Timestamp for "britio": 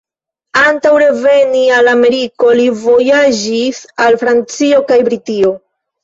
5.11-5.53